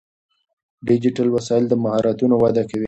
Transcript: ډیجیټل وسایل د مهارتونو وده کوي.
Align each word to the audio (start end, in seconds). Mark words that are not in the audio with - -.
ډیجیټل 0.87 1.27
وسایل 1.35 1.63
د 1.69 1.73
مهارتونو 1.83 2.35
وده 2.43 2.63
کوي. 2.69 2.79